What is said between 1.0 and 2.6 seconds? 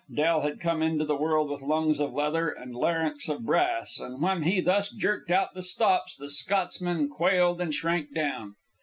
the world with lungs of leather